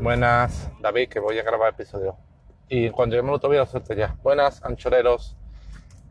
[0.00, 2.16] Buenas, David, que voy a grabar episodio.
[2.68, 4.16] Y cuando lleguemos al autovía lo suelto ya.
[4.22, 5.36] Buenas, anchoreros.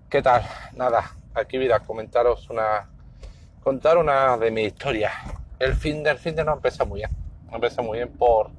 [0.09, 0.43] ¿Qué tal?
[0.73, 2.89] Nada, aquí mira, comentaros una.
[3.63, 5.13] Contar una de mis historias.
[5.57, 7.11] El fin del fin de no empieza muy bien.
[7.45, 8.51] No empieza muy bien por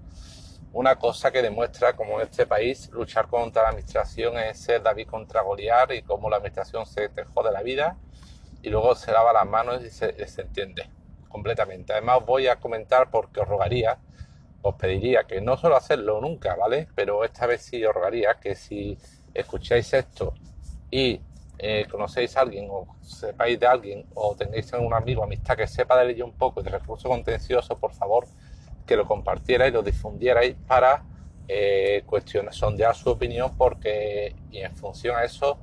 [0.73, 5.09] una cosa que demuestra cómo en este país luchar contra la administración es ser David
[5.09, 7.99] contra Goliar y cómo la administración se te jode la vida
[8.63, 10.89] y luego se lava las manos y se, se entiende
[11.29, 11.93] completamente.
[11.93, 13.99] Además, voy a comentar porque os rogaría
[14.69, 16.89] os pediría que no solo hacerlo nunca, ¿vale?
[16.95, 18.97] Pero esta vez sí os rogaría que si
[19.35, 20.35] escucháis esto
[20.91, 21.21] y
[21.59, 26.03] eh, conocéis a alguien o sepáis de alguien o tengáis un amigo, amistad que sepa
[26.03, 28.27] de ello un poco de recursos contenciosos, por favor,
[28.87, 31.03] que lo compartierais, lo difundierais para
[31.49, 32.05] eh,
[32.51, 35.59] sondear su opinión porque y en función a eso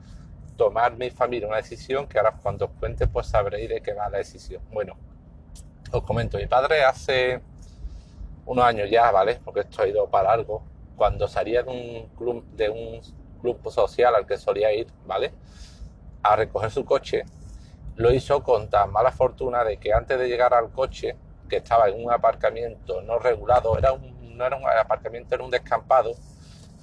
[0.58, 4.10] tomar mi familia una decisión que ahora cuando os cuente pues sabréis de qué va
[4.10, 4.62] la decisión.
[4.72, 4.98] Bueno,
[5.92, 7.42] os comento, mi padre hace
[8.46, 9.40] unos años ya, ¿vale?
[9.44, 10.64] Porque esto ha ido para algo.
[10.96, 13.02] Cuando salía de un club, de un
[13.42, 15.34] club social al que solía ir, ¿vale?
[16.24, 17.24] A recoger su coche,
[17.96, 21.16] lo hizo con tan mala fortuna de que antes de llegar al coche,
[21.50, 25.52] que estaba en un aparcamiento no regulado, era un, no era un aparcamiento, era un
[25.52, 26.14] descampado,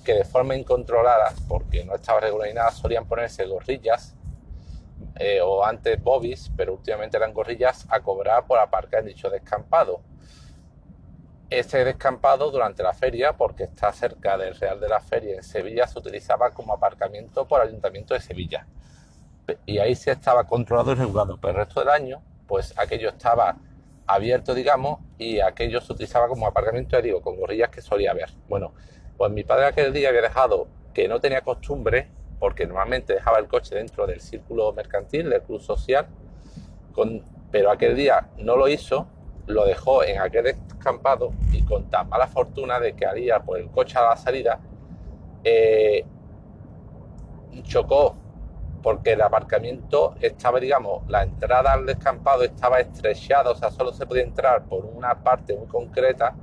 [0.04, 4.14] que de forma incontrolada, porque no estaba regulado ni nada, solían ponerse gorrillas,
[5.16, 10.00] eh, o antes bobbies, pero últimamente eran gorrillas, a cobrar por aparcar en dicho descampado
[11.58, 15.86] este descampado durante la feria, porque está cerca del Real de la Feria en Sevilla,
[15.86, 18.66] se utilizaba como aparcamiento por el Ayuntamiento de Sevilla.
[19.66, 23.56] Y ahí sí estaba controlado y regulado, pero el resto del año, pues aquello estaba
[24.06, 28.30] abierto, digamos, y aquello se utilizaba como aparcamiento, ya digo, con gorrillas que solía haber.
[28.48, 28.72] Bueno,
[29.16, 32.08] pues mi padre aquel día había dejado que no tenía costumbre,
[32.38, 36.06] porque normalmente dejaba el coche dentro del círculo mercantil, del club social,
[37.50, 39.06] pero aquel día no lo hizo
[39.46, 43.70] lo dejó en aquel descampado y con tan mala fortuna de que haría por el
[43.70, 44.60] coche a la salida,
[45.44, 46.04] eh,
[47.62, 48.16] chocó
[48.82, 54.06] porque el aparcamiento estaba, digamos, la entrada al descampado estaba estrechada, o sea, solo se
[54.06, 56.34] podía entrar por una parte muy concreta,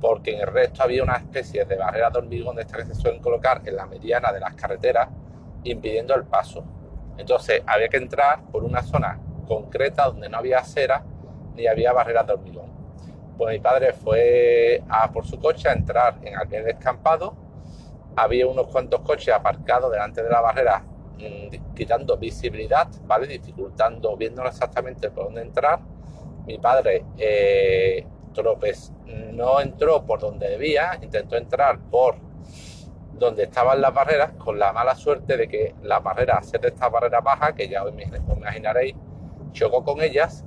[0.00, 2.94] porque en el resto había una especie de barrera de hormigón de estas que se
[2.94, 5.08] suelen colocar en la mediana de las carreteras,
[5.64, 6.64] impidiendo el paso.
[7.18, 11.04] Entonces había que entrar por una zona concreta donde no había acera
[11.58, 12.70] ni había barreras de hormigón.
[13.36, 17.34] Pues mi padre fue a por su coche a entrar en aquel descampado.
[18.16, 20.84] Había unos cuantos coches aparcados delante de la barrera,
[21.18, 23.26] mm, quitando visibilidad, ¿vale?
[23.26, 25.80] Dificultando, viéndolo exactamente por dónde entrar.
[26.46, 28.92] Mi padre eh, tropez,
[29.32, 32.16] no entró por donde debía, intentó entrar por
[33.12, 36.90] donde estaban las barreras, con la mala suerte de que la barrera, ser de estas
[36.90, 38.94] barreras bajas, que ya os imaginaréis,
[39.52, 40.44] chocó con ellas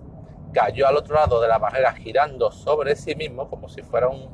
[0.51, 4.29] cayó al otro lado de la barrera girando sobre sí mismo como si fuera un,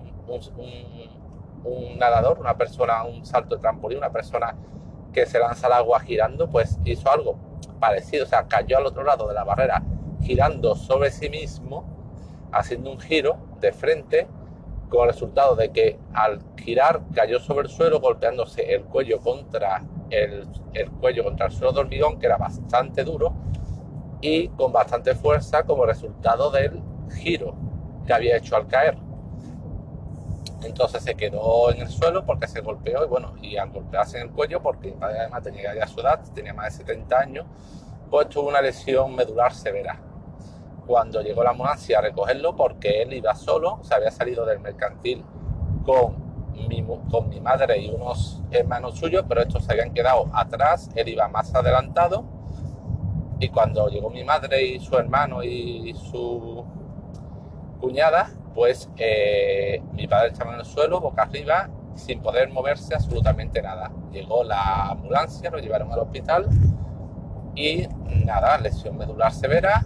[1.98, 4.56] nadador, una persona, un salto de trampolín, una persona
[5.12, 7.38] que se lanza al agua girando, pues hizo algo
[7.80, 9.84] parecido, o sea, cayó al otro lado de la barrera
[10.22, 11.86] girando sobre sí mismo,
[12.52, 14.28] haciendo un giro de frente,
[14.90, 19.84] con el resultado de que al girar cayó sobre el suelo golpeándose el cuello contra
[20.10, 23.34] el, el cuello contra el suelo de hormigón, que era bastante duro,
[24.22, 26.82] y con bastante fuerza como resultado del
[27.16, 27.56] giro
[28.06, 28.98] que había hecho al caer.
[30.64, 34.24] Entonces se quedó en el suelo porque se golpeó y bueno, y al golpearse en
[34.24, 37.46] el cuello, porque además tenía ya su edad, tenía más de 70 años,
[38.10, 40.00] pues tuvo una lesión medular severa.
[40.88, 45.24] Cuando llegó la ambulancia a recogerlo, porque él iba solo, se había salido del mercantil
[45.86, 46.16] con
[46.68, 51.10] mi, con mi madre y unos hermanos suyos, pero estos se habían quedado atrás, él
[51.10, 52.37] iba más adelantado
[53.40, 56.66] y cuando llegó mi madre y su hermano y su
[57.80, 63.62] cuñada, pues eh, mi padre estaba en el suelo, boca arriba, sin poder moverse absolutamente
[63.62, 63.92] nada.
[64.12, 66.48] Llegó la ambulancia, lo llevaron al hospital
[67.56, 67.88] y
[68.26, 69.84] nada, lesión medular severa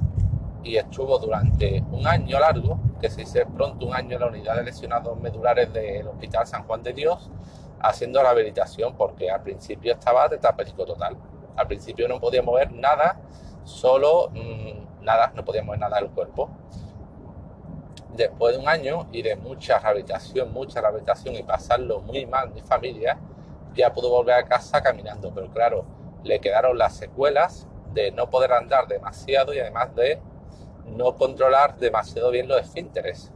[0.63, 4.55] y estuvo durante un año largo, que se dice pronto un año en la unidad
[4.55, 7.31] de lesionados medulares del Hospital San Juan de Dios,
[7.79, 11.17] haciendo rehabilitación porque al principio estaba tetrapléjico total.
[11.55, 13.19] Al principio no podía mover nada,
[13.63, 16.49] solo mmm, nada, no podía mover nada del cuerpo.
[18.13, 22.61] Después de un año y de mucha rehabilitación, mucha rehabilitación y pasarlo muy mal mi
[22.61, 23.17] familia,
[23.73, 25.85] ya pudo volver a casa caminando, pero claro,
[26.23, 30.19] le quedaron las secuelas de no poder andar demasiado y además de
[30.85, 33.31] no controlar demasiado bien los esfínteres.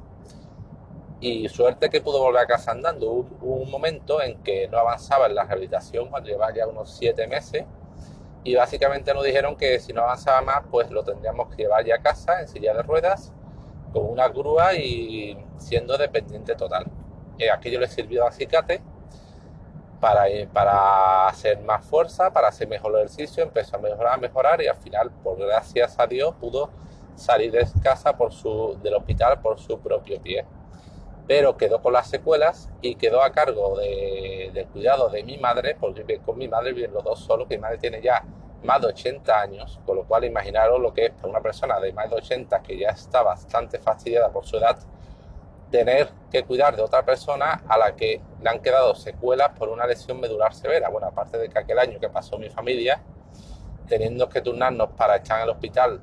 [1.22, 3.10] Y suerte que pudo volver a casa andando.
[3.10, 7.25] Hubo un momento en que no avanzaba en la rehabilitación cuando llevaba ya unos siete
[7.27, 7.66] meses
[8.45, 11.95] y básicamente nos dijeron que si no avanzaba más, pues lo tendríamos que llevar ya
[11.95, 13.33] a casa en silla de ruedas,
[13.92, 16.86] con una grúa y siendo dependiente total.
[17.39, 18.81] eh, aquello le sirvió de acicate
[20.00, 24.62] para, para hacer más fuerza, para hacer mejor el ejercicio, empezó a mejorar, a mejorar
[24.62, 26.69] y al final, por gracias a Dios, pudo
[27.15, 30.45] salir de casa por su, del hospital por su propio pie.
[31.27, 35.75] Pero quedó con las secuelas y quedó a cargo de, del cuidado de mi madre,
[35.80, 38.24] porque con mi madre viven los dos solos, que mi madre tiene ya
[38.63, 41.94] más de 80 años, con lo cual imaginaros lo que es para una persona de
[41.94, 44.77] más de 80 que ya está bastante fastidiada por su edad,
[45.72, 49.86] tener que cuidar de otra persona a la que le han quedado secuelas por una
[49.86, 50.89] lesión medular severa.
[50.89, 53.01] Bueno, aparte de que aquel año que pasó mi familia,
[53.88, 56.01] teniendo que turnarnos para estar en el hospital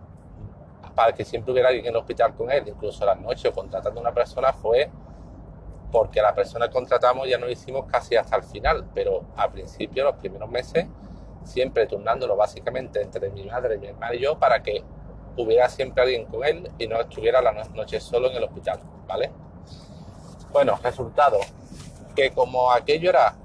[0.95, 4.03] para que siempre hubiera alguien en el hospital con él, incluso las noches contratando a
[4.03, 4.91] una persona, fue
[5.93, 9.53] porque la persona que contratamos ya no lo hicimos casi hasta el final, pero al
[9.53, 10.87] principio, los primeros meses,
[11.45, 14.83] siempre turnándolo básicamente entre mi madre, mi hermana y yo para que
[15.37, 19.31] hubiera siempre alguien con él y no estuviera la noche solo en el hospital, ¿vale?
[20.51, 21.39] Bueno, resultado,
[22.15, 23.37] que como aquello era,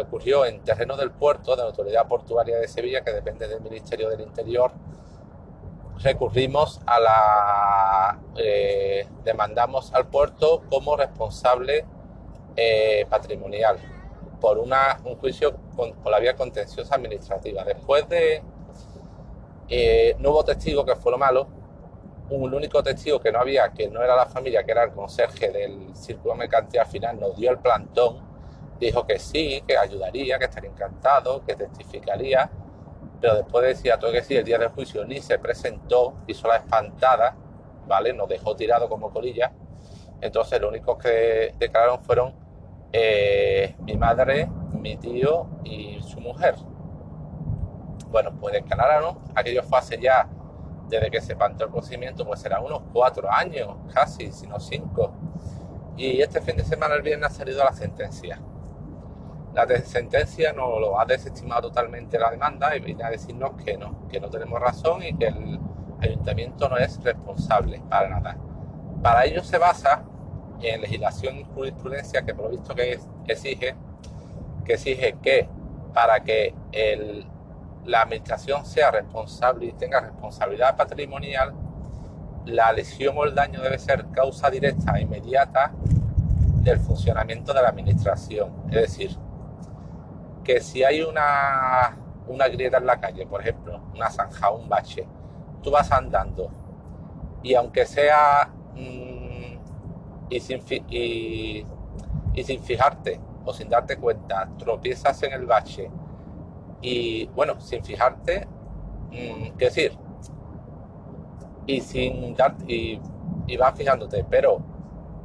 [0.00, 4.08] ocurrió en terreno del puerto, de la Autoridad Portuaria de Sevilla, que depende del Ministerio
[4.08, 4.72] del Interior,
[6.02, 11.84] recurrimos a la eh, demandamos al puerto como responsable
[12.56, 13.78] eh, patrimonial
[14.40, 17.64] por una, un juicio con, por la vía contenciosa administrativa.
[17.64, 18.42] Después de
[19.68, 21.46] eh, no hubo testigo, que fue lo malo,
[22.30, 25.50] un único testigo que no había, que no era la familia, que era el conserje
[25.50, 28.18] del círculo mercantil, al final nos dio el plantón,
[28.78, 32.50] dijo que sí, que ayudaría, que estaría encantado, que testificaría
[33.24, 36.56] pero después decía todo que sí, el día del juicio ni se presentó, hizo la
[36.56, 37.34] espantada,
[37.86, 38.12] ¿vale?
[38.12, 39.50] Nos dejó tirado como colilla.
[40.20, 42.34] Entonces, los únicos que declararon fueron
[42.92, 44.46] eh, mi madre,
[44.78, 46.56] mi tío y su mujer.
[48.08, 50.28] Bueno, pues declararon, aquello fue hace ya,
[50.90, 55.14] desde que se pantó el procedimiento, pues será unos cuatro años, casi, si no cinco.
[55.96, 58.38] Y este fin de semana, el viernes, ha salido la sentencia
[59.54, 64.08] la sentencia no lo ha desestimado totalmente la demanda y viene a decirnos que no,
[64.08, 65.60] que no tenemos razón y que el
[66.00, 68.36] ayuntamiento no es responsable para nada.
[69.02, 70.02] Para ello se basa
[70.60, 72.98] en legislación y jurisprudencia que por lo visto que
[73.28, 73.76] exige
[74.64, 75.48] que exige que
[75.92, 76.54] para que
[77.84, 81.54] la administración sea responsable y tenga responsabilidad patrimonial,
[82.46, 85.72] la lesión o el daño debe ser causa directa e inmediata
[86.62, 88.50] del funcionamiento de la administración.
[88.68, 89.16] Es decir,
[90.44, 91.96] que si hay una,
[92.28, 95.06] una grieta en la calle, por ejemplo, una zanja, un bache,
[95.62, 96.50] tú vas andando
[97.42, 99.58] y aunque sea mm,
[100.30, 101.64] y, sin, y,
[102.44, 105.90] sin fijarte o sin darte cuenta, tropiezas en el bache
[106.80, 108.46] y bueno, sin fijarte,
[109.10, 109.98] mm, qué decir,
[111.66, 113.00] y sin darte, y,
[113.46, 114.58] y vas fijándote, pero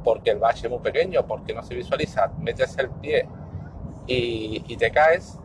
[0.02, 3.28] porque el bache es muy pequeño, porque no se visualiza, metes el pie
[4.06, 5.38] y, te caes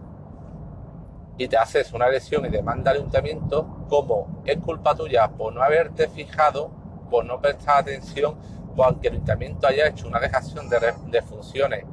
[1.38, 5.62] y te haces una lesión y demanda al ayuntamiento, como es culpa tuya por no
[5.62, 6.72] haberte fijado,
[7.10, 8.36] por no prestar atención,
[8.76, 11.86] o aunque el ayuntamiento haya hecho una dejación de, funciones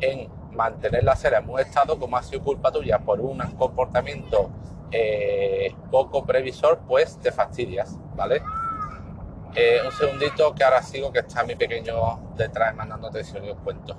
[0.00, 4.50] en mantener la acera en buen estado, como ha sido culpa tuya por un comportamiento
[4.90, 8.42] eh, poco previsor, pues te fastidias, ¿vale?
[9.54, 11.94] Eh, un segundito que ahora sigo, que está mi pequeño
[12.36, 13.96] detrás mandando atención y os cuento.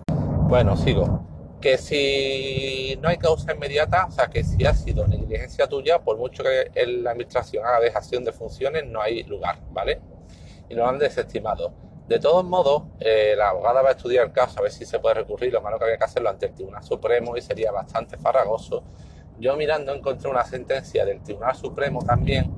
[0.48, 5.68] Bueno, sigo que si no hay causa inmediata, o sea, que si ha sido negligencia
[5.68, 10.00] tuya, por mucho que la administración haga dejación de funciones, no hay lugar, ¿vale?
[10.70, 11.74] Y lo han desestimado.
[12.08, 15.00] De todos modos, eh, la abogada va a estudiar el caso a ver si se
[15.00, 18.18] puede recurrir, lo malo que había que hacerlo ante el Tribunal Supremo y sería bastante
[18.18, 18.84] farragoso.
[19.38, 22.52] Yo mirando encontré una sentencia del Tribunal Supremo también,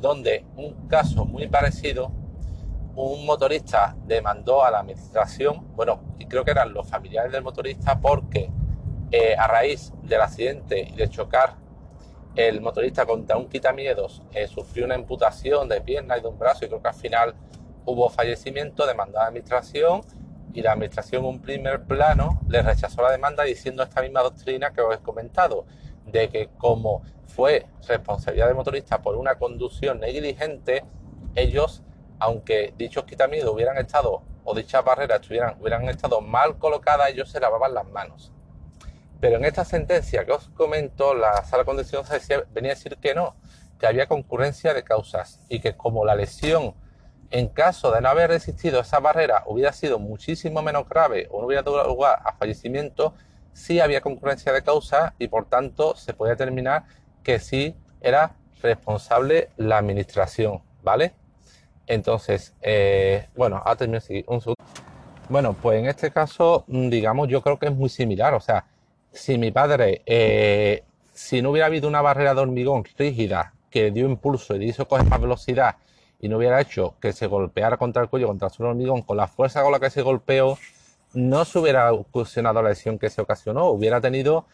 [0.00, 2.12] donde un caso muy parecido
[2.94, 8.50] un motorista demandó a la administración, bueno, creo que eran los familiares del motorista porque
[9.10, 11.56] eh, a raíz del accidente y de chocar
[12.34, 16.64] el motorista contra un quitamiedos eh, sufrió una imputación de pierna y de un brazo
[16.64, 17.34] y creo que al final
[17.84, 20.00] hubo fallecimiento, demandó a la administración
[20.54, 24.80] y la administración un primer plano le rechazó la demanda diciendo esta misma doctrina que
[24.80, 25.66] os he comentado,
[26.06, 30.84] de que como fue responsabilidad del motorista por una conducción negligente,
[31.34, 31.82] ellos
[32.22, 37.74] aunque dichos quitamientos hubieran estado o dichas barreras hubieran estado mal colocadas, ellos se lavaban
[37.74, 38.32] las manos.
[39.20, 42.16] Pero en esta sentencia que os comento, la sala contenciosa
[42.52, 43.34] venía a decir que no,
[43.76, 46.76] que había concurrencia de causas y que como la lesión,
[47.30, 51.46] en caso de no haber existido esa barrera, hubiera sido muchísimo menos grave o no
[51.46, 53.14] hubiera dado lugar a fallecimiento,
[53.52, 56.84] sí había concurrencia de causas y por tanto se podía determinar
[57.24, 61.14] que sí era responsable la administración, ¿vale?
[61.86, 64.64] Entonces, eh, bueno, ahora termino un segundo.
[65.28, 68.34] Bueno, pues en este caso, mm, digamos, yo creo que es muy similar.
[68.34, 68.66] O sea,
[69.12, 74.06] si mi padre, eh, si no hubiera habido una barrera de hormigón rígida que dio
[74.06, 75.76] impulso y le hizo coger más velocidad
[76.20, 79.26] y no hubiera hecho que se golpeara contra el cuello, contra el hormigón, con la
[79.26, 80.58] fuerza con la que se golpeó,
[81.14, 83.70] no se hubiera ocasionado la lesión que se ocasionó.
[83.70, 84.46] Hubiera tenido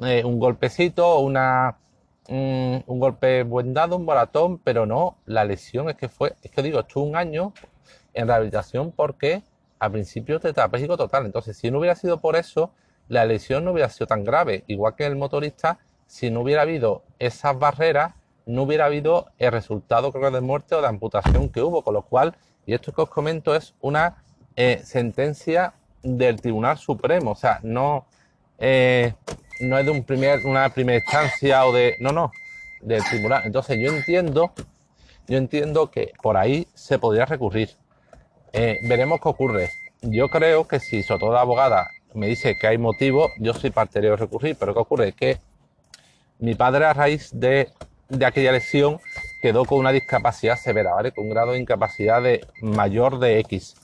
[0.00, 1.76] eh, un golpecito, una,
[2.28, 6.62] un, golpe buen dado, un baratón, pero no, la lesión es que fue, es que
[6.62, 7.52] digo, estuvo un año
[8.14, 9.42] en rehabilitación porque
[9.78, 11.26] al principio tetrapléjico total.
[11.26, 12.72] Entonces, si no hubiera sido por eso,
[13.08, 14.64] la lesión no hubiera sido tan grave.
[14.68, 18.14] Igual que el motorista, si no hubiera habido esas barreras,
[18.46, 21.82] no hubiera habido el resultado creo de muerte o de amputación que hubo.
[21.82, 24.22] Con lo cual, y esto que os comento es una
[24.54, 27.32] eh, sentencia del Tribunal Supremo.
[27.32, 28.06] O sea, no,
[28.58, 29.14] eh,
[29.60, 30.04] no es de un
[30.44, 31.96] una primera instancia o de.
[32.00, 32.32] No, no,
[32.80, 33.42] del tribunal.
[33.44, 34.52] Entonces yo entiendo,
[35.28, 37.70] yo entiendo que por ahí se podría recurrir.
[38.52, 39.70] Eh, veremos qué ocurre.
[40.02, 43.70] Yo creo que si sobre todo la abogada me dice que hay motivo, yo soy
[43.70, 45.12] partidario de recurrir, pero ¿qué ocurre?
[45.12, 45.38] Que
[46.38, 47.70] mi padre a raíz de,
[48.08, 48.98] de aquella lesión
[49.40, 51.12] quedó con una discapacidad severa, ¿vale?
[51.12, 53.76] Con un grado de incapacidad de mayor de X.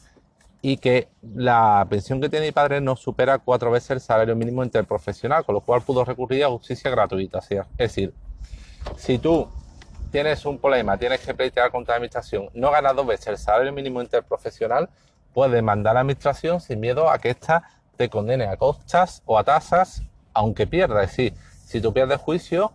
[0.61, 4.65] Y que la pensión que tiene mi padre no supera cuatro veces el salario mínimo
[4.65, 7.39] interprofesional, con lo cual pudo recurrir a justicia gratuita.
[7.39, 8.13] Es decir,
[8.97, 9.49] si tú
[10.11, 13.73] tienes un problema, tienes que pleitear contra la administración, no ganas dos veces el salario
[13.73, 14.89] mínimo interprofesional,
[15.33, 17.63] puedes mandar a la administración sin miedo a que ésta
[17.97, 21.05] te condene a costas o a tasas, aunque pierdas.
[21.05, 21.35] Es decir,
[21.65, 22.73] si tú pierdes juicio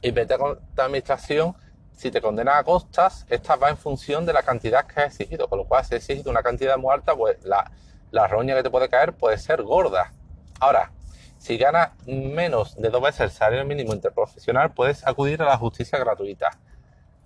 [0.00, 1.56] y pleiteas contra la administración,
[1.98, 5.48] si te condena a costas, esta va en función de la cantidad que has exigido,
[5.48, 7.72] con lo cual si has exigido una cantidad muy alta, pues la,
[8.12, 10.12] la roña que te puede caer puede ser gorda.
[10.60, 10.92] Ahora,
[11.38, 15.98] si ganas menos de dos veces el salario mínimo interprofesional, puedes acudir a la justicia
[15.98, 16.50] gratuita.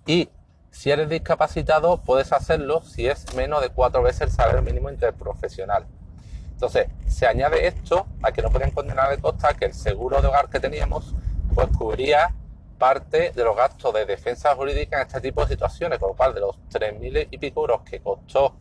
[0.07, 0.29] Y
[0.71, 5.85] si eres discapacitado, puedes hacerlo si es menos de cuatro veces el salario mínimo interprofesional.
[6.51, 10.29] Entonces, se añade esto a que no pueden condenar de costa que el seguro de
[10.29, 11.13] hogar que teníamos,
[11.53, 12.33] pues cubría
[12.83, 16.33] parte de los gastos de defensa jurídica en este tipo de situaciones, con lo cual
[16.33, 18.57] de los 3.000 y pico euros que costó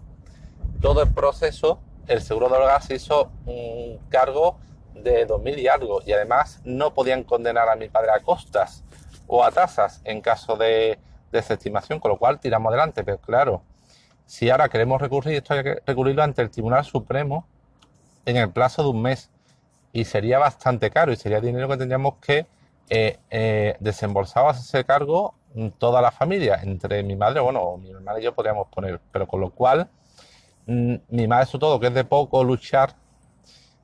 [0.81, 4.61] todo el proceso, el seguro de hogar se hizo un cargo
[4.95, 8.85] de 2.000 y algo y además no podían condenar a mi padre a costas
[9.27, 11.01] o a tasas en caso de
[11.33, 13.03] desestimación, con lo cual tiramos adelante.
[13.03, 13.65] Pero claro,
[14.25, 17.49] si ahora queremos recurrir, esto hay que recurrirlo ante el Tribunal Supremo
[18.25, 19.31] en el plazo de un mes
[19.93, 22.47] y sería bastante caro y sería dinero que tendríamos que
[22.91, 25.35] eh, eh, desembolsar a ese cargo
[25.79, 29.41] toda la familia, entre mi madre, bueno, mi hermana y yo podríamos poner, pero con
[29.41, 29.89] lo cual
[30.67, 32.95] mm, mi madre sobre todo, que es de poco luchar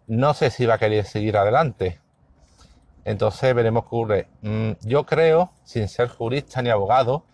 [0.09, 2.01] no sé si va a querer seguir adelante.
[3.05, 4.29] Entonces veremos qué ocurre.
[4.41, 7.25] Mm, yo creo, sin ser jurista ni abogado,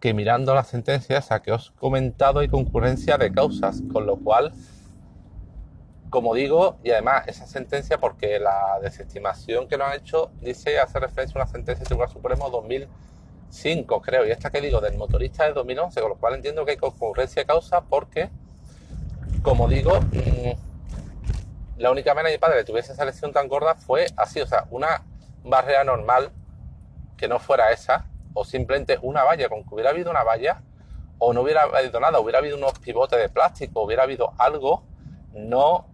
[0.00, 4.16] que mirando las sentencias a que os he comentado hay concurrencia de causas, con lo
[4.16, 4.52] cual,
[6.10, 10.98] como digo, y además esa sentencia, porque la desestimación que lo han hecho dice, hace
[10.98, 15.44] referencia a una sentencia del Tribunal Supremo 2005, creo, y esta que digo del motorista
[15.44, 18.28] de 2011, con lo cual entiendo que hay concurrencia de causa porque,
[19.42, 24.06] como digo, mm, la única manera de mi padre tuviese esa lesión tan gorda fue
[24.16, 25.04] así, o sea, una
[25.44, 26.32] barrera normal
[27.16, 30.60] que no fuera esa, o simplemente una valla, con que hubiera habido una valla,
[31.18, 34.82] o no hubiera habido nada, hubiera habido unos pivotes de plástico, hubiera habido algo,
[35.32, 35.89] no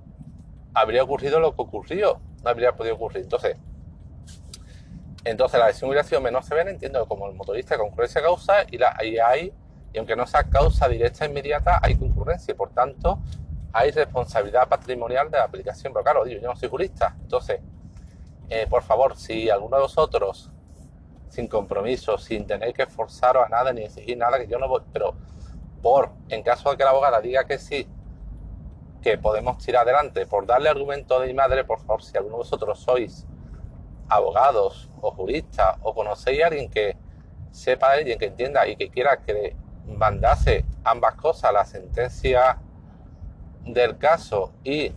[0.77, 3.23] habría ocurrido lo que ocurrió, no habría podido ocurrir.
[3.23, 3.57] Entonces,
[5.25, 5.73] entonces la
[6.05, 8.79] sido menos severa, entiendo como el motorista concurrencia causa y,
[9.19, 9.53] hay,
[9.93, 13.19] y aunque no sea causa directa e inmediata, hay concurrencia y por tanto
[13.73, 15.95] hay responsabilidad patrimonial de la aplicación.
[15.95, 17.17] Pero claro, digo, yo no soy jurista.
[17.23, 17.61] Entonces,
[18.51, 20.53] eh, por favor, si alguno de vosotros,
[21.31, 24.83] sin compromiso, sin tener que forzaros a nada ni exigir nada, que yo no voy,
[24.93, 25.15] pero
[25.83, 27.89] por, en caso de que la abogada diga que sí,
[29.03, 32.39] que podemos tirar adelante, por darle argumento de mi madre, por favor, si alguno de
[32.39, 33.27] vosotros sois
[34.09, 36.97] abogados o juristas o conocéis a alguien que
[37.51, 42.59] sepa de alguien que entienda y que quiera que mandase ambas cosas, la sentencia
[43.65, 44.93] del caso y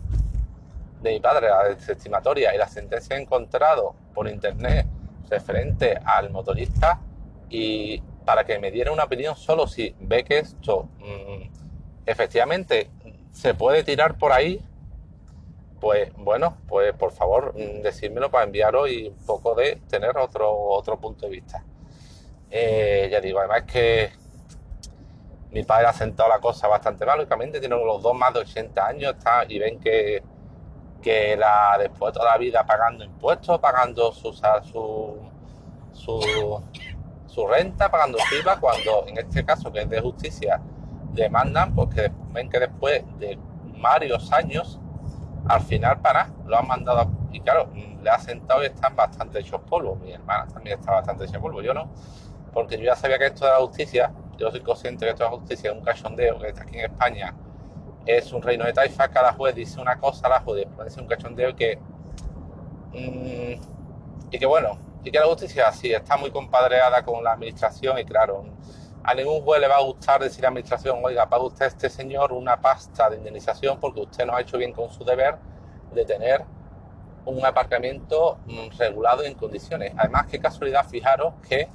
[1.01, 4.85] de mi padre, la desestimatoria y la sentencia encontrado por internet
[5.29, 6.99] referente al motorista
[7.49, 11.49] y para que me diera una opinión solo si ve que esto mm,
[12.05, 12.91] efectivamente
[13.31, 14.61] se puede tirar por ahí,
[15.79, 20.51] pues bueno, pues por favor mm, decírmelo para enviaros y un poco de tener otro,
[20.51, 21.63] otro punto de vista.
[22.51, 24.11] Eh, ya digo, además que
[25.51, 28.85] mi padre ha sentado la cosa bastante mal, lógicamente tienen los dos más de 80
[28.85, 30.23] años está, y ven que,
[31.01, 35.17] que la, después de toda la vida pagando impuestos, pagando su, su,
[37.25, 40.61] su, renta, pagando su IVA, cuando en este caso que es de justicia
[41.13, 43.37] demandan porque ven que después de
[43.81, 44.79] varios años,
[45.47, 47.69] al final para, lo han mandado y claro,
[48.01, 49.95] le ha sentado y están bastante hechos polvo.
[49.95, 51.89] Mi hermana también está bastante hecha polvo, yo no,
[52.53, 55.29] porque yo ya sabía que esto de la justicia, yo soy consciente que esto de
[55.29, 57.33] la justicia es un cachondeo, que está aquí en España
[58.05, 61.55] es un reino de taifa, cada juez dice una cosa, la juez dice un cachondeo
[61.55, 61.77] que...
[62.93, 63.61] Mm,
[64.31, 68.05] y que bueno, y que la justicia sí está muy compadreada con la administración y
[68.05, 68.45] claro,
[69.09, 71.67] a ningún juez le va a gustar decir a la administración, oiga, paga usted a
[71.67, 75.35] este señor una pasta de indemnización porque usted no ha hecho bien con su deber
[75.91, 76.45] de tener
[77.25, 79.93] un aparcamiento mm, regulado en condiciones.
[79.97, 81.69] Además, qué casualidad, fijaros que,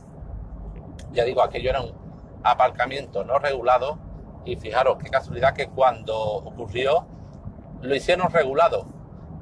[1.10, 1.92] ya digo, aquello era un
[2.44, 3.98] aparcamiento no regulado
[4.44, 7.04] y fijaros qué casualidad que cuando ocurrió
[7.82, 8.86] lo hicieron regulado.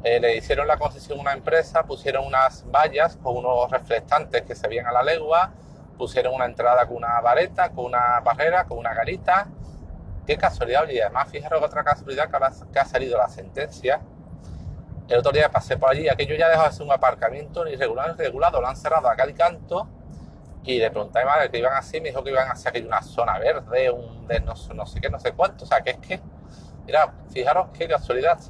[0.03, 4.55] Eh, le hicieron la concesión a una empresa, pusieron unas vallas con unos reflectantes que
[4.55, 5.53] se veían a la legua,
[6.03, 9.47] pusieron una entrada con una vareta, con una barrera, con una garita.
[10.27, 12.29] Qué casualidad, y además fijaros otra casualidad
[12.73, 14.01] que, ha salido la sentencia.
[15.09, 18.15] El otro día pasé por allí, aquello ya dejó de ser un aparcamiento ni regulado
[18.15, 19.87] ni regulado, lo han cerrado a cada canto
[20.65, 22.81] y le pregunté a mi madre que iban así, me dijo que iban hacia aquí
[22.81, 25.63] una zona verde, un de no, no, sé qué, no sé cuánto.
[25.63, 26.21] O sea, que es que,
[26.85, 28.41] mira, fijaros qué casualidad.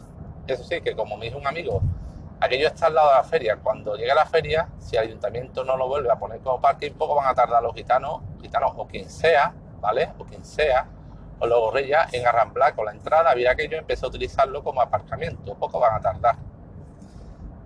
[0.47, 1.83] Eso sí, que como me dijo un amigo,
[2.43, 3.57] aquello está al lado de la feria.
[3.57, 7.15] Cuando llegue la feria, si el ayuntamiento no lo vuelve a poner como parque, poco
[7.15, 10.11] van a tardar los gitanos, gitanos o quien sea, ¿vale?
[10.19, 10.87] O quien sea,
[11.39, 13.35] o los gorrillas en arramblar con la entrada.
[13.35, 16.37] Mira que yo empecé a utilizarlo como aparcamiento, poco van a tardar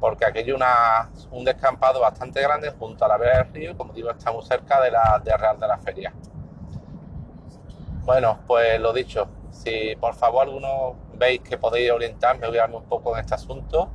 [0.00, 4.11] porque aquello una, un descampado bastante grande junto a la vera del río como digo
[4.11, 6.12] estamos cerca de la Real de la Feria.
[8.04, 13.14] Bueno, pues lo dicho, si por favor alguno veis que podéis orientarme, guiarme un poco
[13.14, 13.90] en este asunto,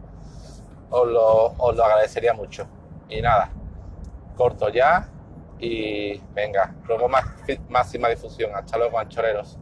[0.91, 2.67] os lo, os lo agradecería mucho.
[3.09, 3.49] Y nada,
[4.35, 5.07] corto ya
[5.59, 7.25] y venga, luego más,
[7.69, 8.51] máxima difusión.
[8.55, 9.57] Hasta luego, anchoreros.